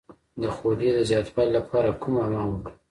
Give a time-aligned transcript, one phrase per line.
[0.41, 2.73] د خولې د زیاتوالي لپاره کوم حمام وکړم؟